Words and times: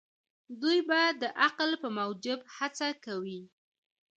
دوی 0.61 0.79
به 0.87 1.01
د 1.21 1.23
عقل 1.43 1.69
په 1.81 1.87
موجب 1.97 2.39
هڅه 2.55 2.87
کوي. 3.05 3.41